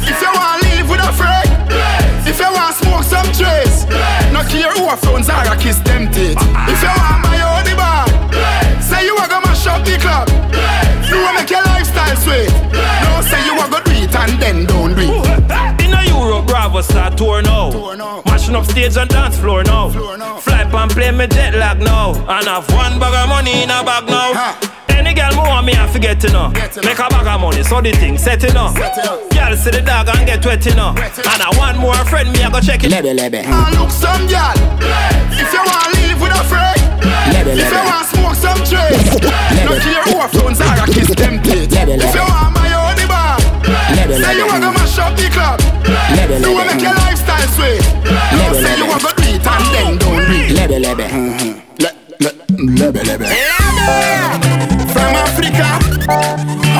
if 0.00 0.16
you 0.24 0.30
want 0.32 0.62
live 0.64 0.88
with 0.88 1.04
a 1.04 1.12
friend, 1.12 1.50
if 2.24 2.38
you 2.40 2.48
want 2.48 2.74
smoke 2.80 3.04
some 3.04 3.28
trace, 3.36 3.84
no 4.32 4.40
care 4.48 4.72
who 4.72 4.88
a 4.88 4.96
phones 4.96 5.28
are 5.28 5.44
a 5.52 5.56
kiss 5.60 5.78
them 5.84 6.08
teeth. 6.10 6.40
Uh-uh. 6.40 6.72
If 6.72 6.80
you 6.80 6.92
want 6.96 7.20
my 7.28 7.38
own 7.44 7.68
bar, 7.76 8.08
say 8.80 9.04
you 9.04 9.14
a 9.20 9.26
go 9.28 9.38
mash 9.44 9.66
up 9.68 9.84
the 9.84 10.00
club, 10.00 10.32
you 11.10 11.18
a 11.20 11.30
make 11.36 11.50
your 11.50 11.62
lifestyle 11.68 12.16
sweet. 12.16 12.48
No 13.04 13.20
say 13.20 13.44
you 13.44 13.52
a 13.60 13.66
go 13.68 13.78
do 13.84 13.92
it 14.00 14.14
and 14.16 14.40
then 14.40 14.64
don't 14.64 14.96
do 14.96 15.04
it. 15.04 15.84
In 15.84 15.92
a 15.92 16.00
Europe, 16.08 16.46
Bravo 16.46 16.80
start 16.80 17.18
tour 17.18 17.42
now. 17.42 17.57
Mashing 18.58 18.70
up 18.70 18.70
stage 18.70 18.96
and 19.00 19.10
dance 19.10 19.38
floor 19.38 19.62
now. 19.62 19.88
Fly 20.40 20.64
pan 20.70 20.88
play 20.88 21.10
me 21.12 21.26
jet 21.28 21.54
lag 21.54 21.78
now. 21.78 22.10
And 22.28 22.46
have 22.46 22.68
one 22.72 22.98
bag 22.98 23.14
of 23.14 23.28
money 23.28 23.62
in 23.62 23.70
a 23.70 23.84
bag 23.84 24.06
now. 24.06 24.58
Any 24.88 25.14
girl 25.14 25.32
more 25.36 25.46
want 25.46 25.66
me, 25.66 25.74
I 25.74 25.86
forget 25.86 26.20
to 26.22 26.32
know. 26.32 26.48
Make 26.50 26.98
a 26.98 27.08
bag 27.08 27.26
of 27.26 27.40
money, 27.40 27.62
so 27.62 27.80
the 27.80 27.92
thing 27.92 28.18
set 28.18 28.42
it 28.42 28.56
up. 28.56 28.74
Girl 28.74 29.56
see 29.56 29.70
the 29.70 29.82
dog 29.84 30.08
and 30.08 30.26
get 30.26 30.44
wet 30.44 30.64
you 30.66 30.74
know. 30.74 30.90
And 30.90 31.40
I 31.42 31.50
want 31.56 31.78
more 31.78 31.94
friend, 32.06 32.32
me 32.32 32.42
I 32.42 32.50
go 32.50 32.60
check 32.60 32.82
it. 32.82 32.90
Lebe, 32.90 33.14
lebe. 33.14 33.46
And 33.46 33.78
look 33.78 33.90
some 33.90 34.26
girl, 34.26 34.54
if 35.30 35.52
you 35.54 35.62
want 35.62 35.94
to 35.94 36.00
live 36.02 36.20
with 36.20 36.34
a 36.34 36.44
friend, 36.50 36.82
Lebe, 37.30 37.54
if 37.54 37.62
you 37.62 37.78
lebe. 37.78 37.86
want 37.86 38.06
smoke 38.10 38.34
some 38.34 38.58
trace, 38.66 39.22
no 39.62 39.78
care 39.78 40.02
who 40.10 40.18
a 40.18 40.26
phones 40.28 40.60
are 40.60 40.82
a 40.82 40.86
kiss 40.90 41.14
them 41.14 41.38
teeth. 41.46 41.70
Lebe, 41.70 41.94
If 42.02 42.14
you 42.14 42.20
want 42.26 42.26
my 42.26 42.42
own 42.42 42.54
bar, 42.54 42.57
Say 44.08 44.36
you 44.36 44.46
a 44.48 44.56
go 44.60 44.72
mash 44.72 44.98
up 44.98 45.14
the 45.16 45.28
club, 45.28 45.60
Lebe, 46.16 46.40
you 46.40 46.48
a 46.48 46.64
lebe. 46.64 46.66
make 46.72 46.82
your 46.82 46.94
lifestyle 46.94 47.48
sweet. 47.52 47.82
No 48.08 48.48
Lebe, 48.48 48.56
say 48.64 48.76
you 48.80 48.86
a 48.88 48.96
go 48.98 49.10
do 49.12 49.22
it 49.28 49.46
and 49.46 49.64
then 49.72 49.98
don't 49.98 50.18
do 50.18 50.32
it. 50.32 50.50
Lebe, 50.56 50.78
lebe. 50.80 51.04
Lebe, 52.58 53.00
lebe. 53.04 53.26
From 54.92 55.12
Africa, 55.14 55.68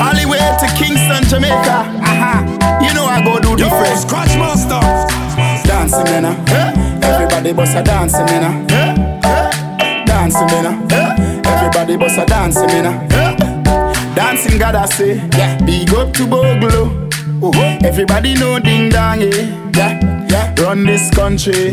all 0.01 0.13
the 0.17 0.25
way 0.27 0.41
to 0.59 0.67
Kingston, 0.75 1.23
Jamaica. 1.29 1.77
Uh-huh. 2.01 2.81
You 2.83 2.93
know 2.93 3.05
I 3.05 3.21
go 3.23 3.39
do 3.39 3.55
different. 3.55 3.97
Scratch 3.99 4.35
master. 4.37 4.79
Dancing, 5.67 6.03
man. 6.05 6.25
uh. 6.25 6.35
Everybody 7.03 7.53
bust 7.53 7.75
a 7.77 7.83
dancing, 7.83 8.25
man. 8.25 8.43
uh. 8.43 10.05
Dancing, 10.05 10.47
man. 10.47 10.65
uh. 10.91 11.49
Everybody 11.49 11.95
bust 11.95 12.17
a 12.17 12.25
dancing, 12.25 12.65
man. 12.67 12.85
uh. 12.87 14.15
Dancing, 14.15 14.57
God, 14.57 14.75
I 14.75 14.85
say. 14.87 15.15
Yeah. 15.37 15.57
Big 15.63 15.93
up 15.93 16.11
to 16.13 16.27
Bogle. 16.27 17.08
Everybody 17.83 18.35
know 18.35 18.59
ding 18.59 18.89
dong, 18.89 19.21
yeah. 19.21 19.71
yeah. 19.75 20.27
Yeah. 20.29 20.55
Run 20.61 20.85
this 20.85 21.09
country. 21.11 21.71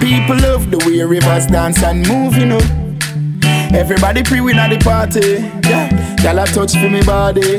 People 0.00 0.36
love 0.36 0.70
the 0.70 0.78
way 0.86 1.02
rivers 1.02 1.46
dance 1.46 1.82
and 1.82 2.06
move, 2.06 2.36
you 2.36 2.46
know. 2.46 2.60
Everybody 3.74 4.22
pre 4.22 4.40
win 4.40 4.58
at 4.58 4.70
the 4.70 4.78
party. 4.78 5.42
Yeah, 5.68 5.90
y'all 6.22 6.46
touch 6.46 6.72
for 6.74 6.88
me 6.88 7.02
body. 7.02 7.58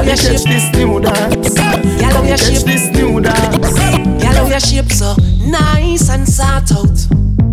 Everybody 0.00 0.28
catch 0.28 0.44
this 0.44 0.72
new 0.72 0.98
dance. 0.98 1.54
Come 2.00 2.26
catch 2.26 2.64
this 2.64 2.88
new 2.88 3.20
dance. 3.20 3.78
Girl, 4.22 4.32
how 4.32 4.46
your 4.46 4.60
shape 4.60 4.90
so 4.90 5.14
nice 5.44 6.08
and 6.08 6.26
sort 6.26 6.72
out. 6.72 6.98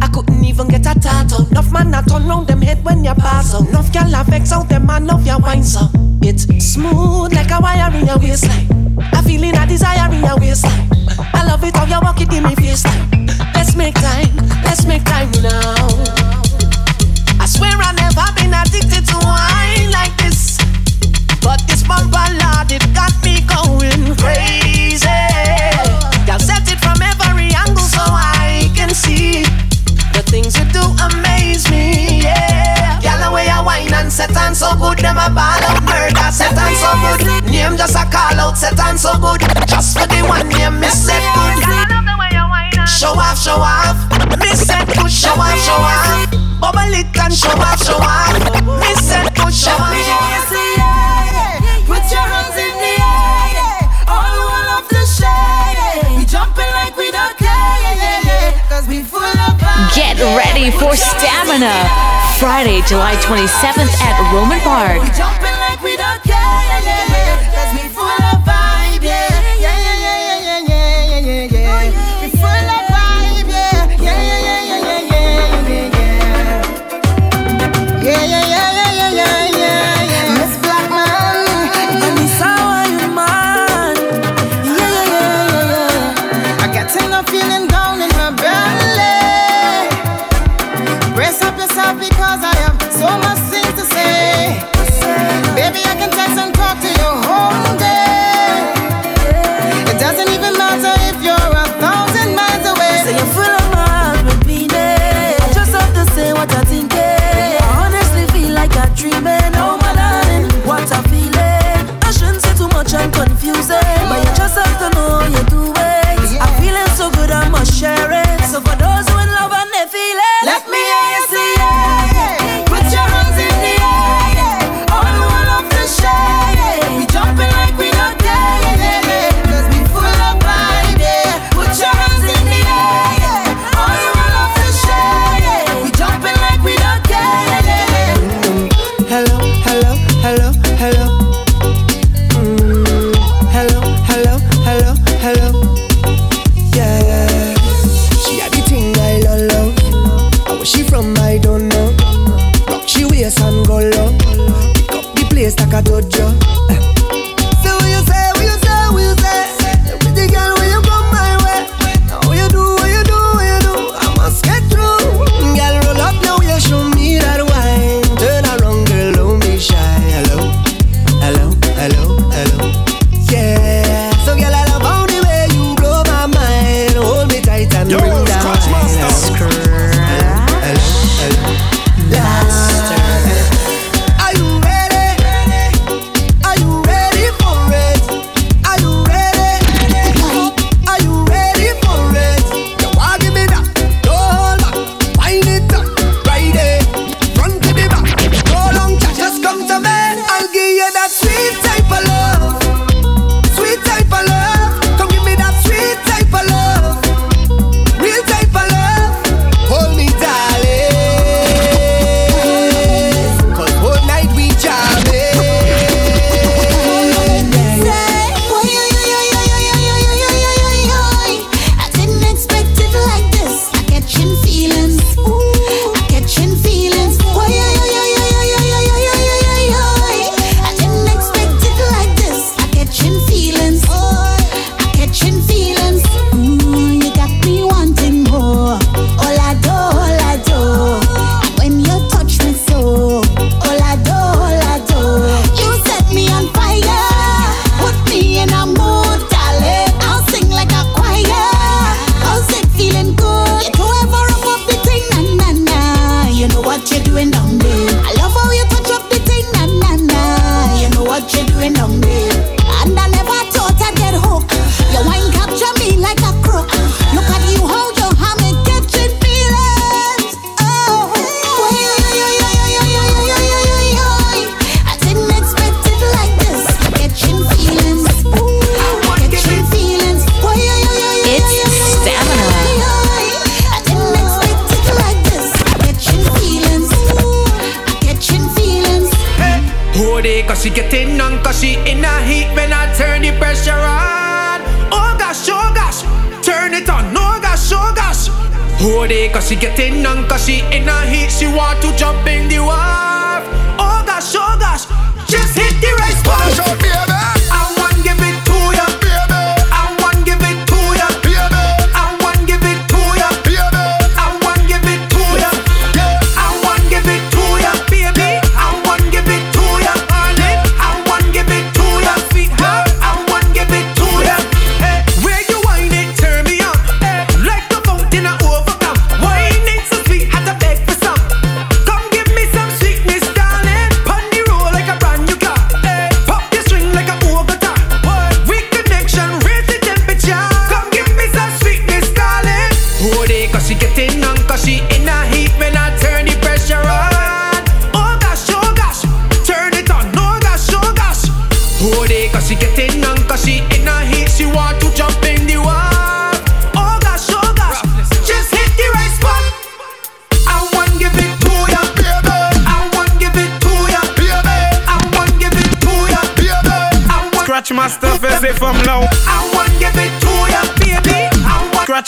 I 0.01 0.07
couldn't 0.07 0.45
even 0.45 0.69
get 0.69 0.85
a 0.87 0.97
tat 0.97 1.33
out. 1.33 1.51
Enough 1.51 1.71
man 1.73 1.93
a 1.93 2.01
turn 2.03 2.25
round 2.25 2.47
them 2.47 2.61
head 2.61 2.83
when 2.85 3.03
you 3.03 3.13
pass 3.15 3.53
out. 3.53 3.67
Enough 3.67 3.91
girl 3.91 4.15
a 4.15 4.23
vex 4.23 4.53
out 4.53 4.69
them 4.69 4.85
man 4.85 5.07
love 5.07 5.27
your 5.27 5.39
wine 5.39 5.61
so. 5.61 5.89
It's 6.21 6.45
smooth 6.63 7.33
like 7.33 7.51
a 7.51 7.59
wire 7.59 7.93
in 7.93 8.07
your 8.07 8.17
waistline. 8.17 8.97
A 9.11 9.21
feeling 9.23 9.57
a 9.57 9.67
desire 9.67 10.09
in 10.13 10.23
your 10.23 10.39
waistline. 10.39 10.87
I 11.33 11.45
love 11.45 11.65
it 11.65 11.75
how 11.75 11.83
you 11.83 11.99
walk 12.01 12.21
it 12.21 12.31
in 12.31 12.43
me 12.43 12.55
face 12.55 12.83
time. 12.83 13.27
Let's 13.55 13.75
make 13.75 13.95
time, 13.95 14.33
let's 14.63 14.85
make 14.85 15.03
time 15.03 15.31
now. 15.43 15.87
I 17.41 17.45
swear 17.45 17.75
I 17.75 17.91
never 17.91 18.25
been 18.39 18.53
addicted 18.53 19.05
to 19.05 19.17
wine 19.19 19.91
like 19.91 20.15
this. 20.15 20.46
But 21.47 21.63
this 21.63 21.79
bumper 21.87 22.27
lord, 22.43 22.67
it 22.75 22.83
got 22.91 23.15
me 23.23 23.39
going 23.47 24.19
crazy. 24.19 25.07
Girl, 26.27 26.43
set 26.43 26.67
it 26.67 26.75
from 26.83 26.99
every 26.99 27.55
angle 27.55 27.87
so 27.87 28.03
I 28.03 28.67
can 28.75 28.91
see 28.91 29.47
the 30.11 30.27
things 30.27 30.59
you 30.59 30.67
do 30.75 30.83
amaze 31.07 31.63
me. 31.71 32.19
Yeah, 32.19 33.15
the 33.23 33.31
way 33.31 33.47
you 33.47 33.63
wine 33.63 33.93
and 33.95 34.11
set 34.11 34.35
on 34.35 34.51
so 34.55 34.75
good, 34.75 34.99
them 34.99 35.15
a 35.15 35.31
ball 35.31 35.63
out 35.63 35.79
murder. 35.87 36.27
Set 36.35 36.51
on 36.51 36.75
so 36.75 36.91
good, 36.99 37.47
name 37.47 37.79
just 37.79 37.95
a 37.95 38.03
call 38.11 38.35
out. 38.43 38.57
Set 38.59 38.75
on 38.83 38.99
so 38.99 39.15
good, 39.15 39.39
just 39.71 39.95
for 39.95 40.03
the 40.03 40.19
one 40.27 40.51
name, 40.51 40.81
miss 40.83 41.07
set 41.07 41.23
good. 41.31 41.63
Show 42.91 43.15
off, 43.15 43.39
show 43.39 43.55
off. 43.55 43.95
Miss 44.35 44.67
set 44.67 44.83
good, 44.99 45.07
show 45.07 45.31
off, 45.31 45.55
show 45.63 45.79
off. 45.79 46.27
Bubble 46.59 46.91
it 46.91 47.07
and 47.15 47.31
show 47.31 47.55
off, 47.55 47.79
show 47.79 47.95
off. 48.03 48.35
Miss 48.83 48.99
set 48.99 49.31
good, 49.31 49.53
show 49.53 49.71
off, 49.71 50.46
for 60.71 60.95
Stamina. 60.95 61.73
Friday, 62.39 62.81
July 62.87 63.15
27th 63.15 63.93
at 64.01 64.33
Roman 64.33 64.59
Park. 64.61 65.56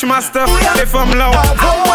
Matchmaster, 0.05 0.45
les 0.77 0.85
femmes 0.85 1.13
là-haut. 1.17 1.88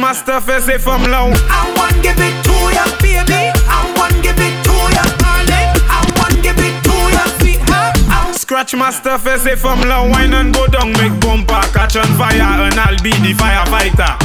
my 0.00 0.12
stuff 0.12 0.48
as 0.48 0.68
if 0.68 0.88
I'm 0.88 1.02
low. 1.10 1.30
I 1.52 1.72
want 1.76 2.02
give 2.02 2.16
it 2.16 2.34
to 2.44 2.56
ya, 2.72 2.84
baby. 3.04 3.52
I 3.68 3.92
want 3.96 4.16
give 4.24 4.40
it 4.40 4.56
to 4.64 4.74
ya, 4.96 5.04
darling. 5.20 5.68
I 5.92 6.00
want 6.16 6.42
give 6.42 6.56
it 6.58 6.74
to 6.88 6.96
ya, 7.12 7.24
sweetheart. 7.38 7.96
I 8.08 8.32
Scratch 8.32 8.74
my 8.74 8.90
stuff 8.90 9.26
as 9.26 9.44
if 9.46 9.64
I'm 9.64 9.86
low. 9.86 10.08
Wine 10.08 10.32
and 10.32 10.54
go 10.54 10.66
down, 10.66 10.92
make 10.92 11.20
bumper, 11.20 11.60
catch 11.76 11.96
on 11.96 12.08
fire, 12.16 12.40
and 12.40 12.80
I'll 12.80 12.96
be 13.02 13.10
the 13.20 13.34
firefighter. 13.36 14.16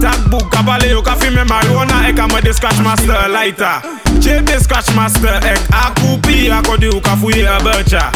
Tag 0.00 0.30
book, 0.30 0.52
kabale, 0.52 0.88
you 0.90 1.02
can 1.02 1.18
feel 1.18 1.32
me 1.32 1.42
marijuana, 1.48 2.04
I 2.04 2.12
can 2.12 2.28
scratch 2.52 2.76
my 2.78 2.94
master 2.94 3.28
lighter. 3.28 3.80
Chebe 4.24 4.58
scratch 4.60 4.94
master 4.96 5.36
ek 5.44 5.60
akupi 5.70 6.50
akodi 6.50 6.88
ukafuye 6.88 7.48
abacha 7.48 8.10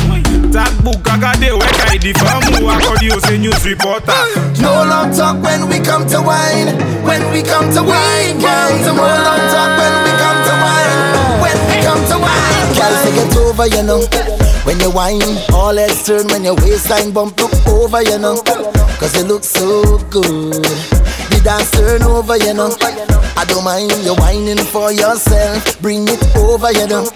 Tak 0.53 0.73
book 0.83 1.05
agade 1.13 1.51
weka 1.53 1.95
idi 1.95 2.15
famu 2.15 2.71
akodi 2.71 3.13
ose 3.13 3.39
news 3.39 3.65
reporter 3.65 4.25
No 4.61 4.85
long 4.85 5.13
talk 5.15 5.37
when 5.43 5.69
we 5.69 5.79
come 5.81 6.07
to 6.09 6.21
wine. 6.23 6.73
When 7.05 7.21
we 7.33 7.43
come 7.43 7.71
to 7.75 7.83
wine, 7.83 8.39
girl. 8.41 8.71
No 8.85 9.05
long 9.05 9.43
talk 9.53 9.71
when 9.79 9.95
we 10.05 10.11
come 10.17 10.41
to 10.49 10.55
wine. 10.65 11.43
When 11.43 11.59
we 11.69 11.77
come 11.85 12.03
to 12.11 12.17
wine, 12.19 12.69
girl. 12.75 12.95
Say 13.05 13.13
get 13.15 13.37
over, 13.37 13.67
you 13.67 13.83
know. 13.83 14.01
When 14.65 14.81
you 14.81 14.91
whine, 14.91 15.23
all 15.53 15.77
heads 15.77 16.05
turn 16.07 16.27
when 16.29 16.45
your 16.45 16.55
waistline 16.57 17.13
bump 17.13 17.39
look 17.41 17.53
over, 17.69 18.03
you 18.03 18.19
know. 18.19 18.43
Cause 18.99 19.15
you 19.17 19.25
look 19.25 19.45
so 19.45 19.99
good. 20.11 20.67
The 21.39 21.55
dance 21.55 21.71
turn 21.71 22.03
over, 22.03 22.35
you 22.35 22.51
know. 22.51 22.75
I 23.39 23.47
don't 23.47 23.63
mind 23.63 23.95
you 24.03 24.19
whining 24.19 24.59
for 24.59 24.91
yourself. 24.91 25.63
Bring 25.79 26.03
it 26.11 26.19
over, 26.35 26.75
you 26.75 26.91
know. 26.91 27.07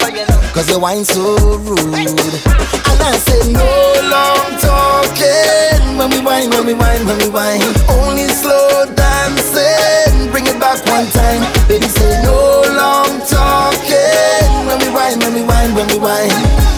Cause 0.55 0.71
you 0.71 0.79
whine 0.79 1.03
so 1.03 1.59
rude. 1.59 1.91
And 1.91 2.99
I 3.03 3.11
say 3.19 3.51
no 3.51 3.67
long 4.07 4.47
talking. 4.63 5.99
When 5.99 6.07
we 6.07 6.23
whine, 6.23 6.55
when 6.55 6.63
we 6.63 6.71
whine, 6.71 7.03
when 7.03 7.19
we 7.19 7.27
whine. 7.35 7.67
Only 7.99 8.31
slow 8.31 8.87
dancing. 8.95 10.31
Bring 10.31 10.47
it 10.47 10.55
back 10.55 10.79
one 10.87 11.03
time. 11.11 11.43
Baby 11.67 11.91
say 11.91 12.23
no 12.23 12.63
long 12.79 13.19
talking. 13.27 14.47
When 14.71 14.79
we 14.79 14.87
whine, 14.87 15.19
when 15.19 15.35
we 15.35 15.43
whine, 15.43 15.75
when 15.75 15.91
we 15.91 15.99
whine. 15.99 16.31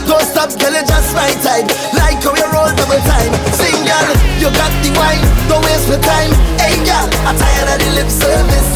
Don't 0.09 0.25
stop, 0.25 0.49
girl, 0.57 0.73
you 0.73 0.81
just 0.81 1.13
right 1.13 1.37
side. 1.45 1.69
Like 1.93 2.25
how 2.25 2.33
you 2.33 2.47
roll 2.49 2.73
double 2.73 2.97
time. 3.05 3.31
Sing, 3.53 3.85
girl, 3.85 4.09
you 4.41 4.49
got 4.49 4.73
the 4.81 4.89
wine. 4.97 5.21
Don't 5.45 5.61
waste 5.61 5.93
my 5.93 6.01
time. 6.01 6.33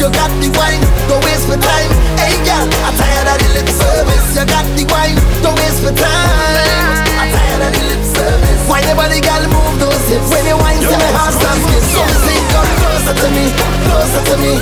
You 0.00 0.08
got 0.08 0.32
the 0.40 0.48
wine. 0.56 0.80
Don't 1.12 1.20
waste 1.28 1.44
my 1.44 1.60
time. 1.60 1.90
Hey, 2.16 2.32
girl, 2.48 2.64
I'm 2.88 2.94
tired 2.96 3.28
of 3.28 3.36
the 3.36 3.48
lip 3.52 3.68
service. 3.68 4.26
You 4.32 4.48
got 4.48 4.64
the 4.72 4.84
wine. 4.88 5.16
Don't 5.44 5.52
waste 5.60 5.84
my 5.84 5.92
time. 5.92 7.04
I'm 7.20 7.28
tired 7.28 7.62
of 7.68 7.70
the 7.76 7.82
lip 7.84 8.04
service. 8.08 8.60
Why 8.64 8.80
your 8.80 8.96
body, 8.96 9.20
girl, 9.20 9.44
move 9.52 9.76
those 9.76 10.00
hips? 10.08 10.32
When 10.32 10.40
you 10.48 10.56
wine, 10.56 10.80
to 10.80 10.96
my 10.96 11.10
heart 11.12 11.36
starts 11.36 11.60
skip. 11.68 11.84
So 11.92 12.00
sing, 12.24 12.44
come 12.48 12.70
closer 12.80 13.14
to 13.20 13.28
me, 13.28 13.44
closer 13.84 14.22
to 14.32 14.36
me. 14.40 14.52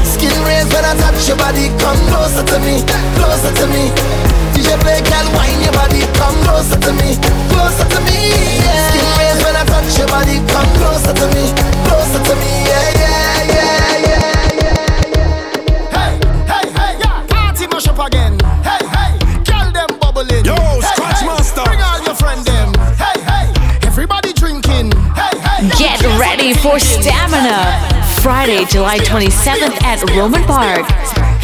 Skin 0.00 0.32
raised 0.48 0.72
when 0.72 0.84
I 0.88 0.96
touch 0.96 1.28
your 1.28 1.36
body. 1.36 1.68
Come 1.76 2.00
closer 2.08 2.40
to 2.40 2.56
me, 2.64 2.80
closer 3.20 3.52
to 3.52 3.66
me. 3.68 3.92
DJ 4.56 4.80
play, 4.80 5.04
girl, 5.04 5.28
wine 5.36 5.60
your 5.60 5.76
body. 5.76 6.08
Come 6.16 6.40
closer 6.48 6.80
to 6.80 6.92
me, 6.96 7.20
closer 7.52 7.84
to 7.84 8.00
me. 8.08 8.32
Yeah. 8.64 8.96
Skin 8.96 9.08
raised 9.20 9.44
when 9.44 9.54
I 9.60 9.64
touch 9.68 9.92
your 10.00 10.08
body. 10.08 10.40
Come 10.48 10.70
closer 10.80 11.12
to 11.12 11.26
me, 11.36 11.52
closer 11.84 12.20
to 12.32 12.34
me. 12.40 12.48
Yeah, 12.64 12.88
yeah, 12.96 13.52
yeah, 13.52 14.08
yeah. 14.08 14.35
For 26.54 26.78
Stamina. 26.78 28.04
Friday, 28.22 28.64
July 28.66 28.98
27th 28.98 29.82
at 29.82 30.02
Roman 30.16 30.42
Park. 30.44 31.35